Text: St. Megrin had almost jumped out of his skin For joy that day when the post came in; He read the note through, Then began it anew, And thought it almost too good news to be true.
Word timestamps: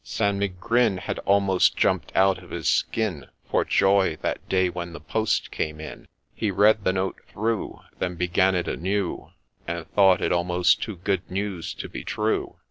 St. 0.03 0.35
Megrin 0.35 0.97
had 0.97 1.19
almost 1.27 1.77
jumped 1.77 2.11
out 2.15 2.39
of 2.41 2.49
his 2.49 2.67
skin 2.67 3.27
For 3.47 3.63
joy 3.63 4.15
that 4.23 4.49
day 4.49 4.67
when 4.67 4.93
the 4.93 4.99
post 4.99 5.51
came 5.51 5.79
in; 5.79 6.07
He 6.33 6.49
read 6.49 6.83
the 6.83 6.91
note 6.91 7.21
through, 7.31 7.81
Then 7.99 8.15
began 8.15 8.55
it 8.55 8.67
anew, 8.67 9.29
And 9.67 9.85
thought 9.93 10.19
it 10.19 10.31
almost 10.31 10.81
too 10.81 10.95
good 10.95 11.29
news 11.29 11.75
to 11.75 11.87
be 11.87 12.03
true. 12.03 12.55